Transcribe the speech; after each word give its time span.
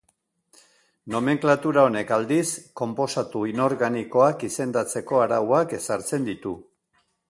Nomenklatura 1.15 1.83
honek 1.91 2.15
aldiz, 2.17 2.47
konposatu 2.83 3.45
inorganikoak 3.53 4.49
izendatzeko 4.51 5.25
arauak 5.29 5.81
ezartzen 5.83 6.31
ditu. 6.33 6.61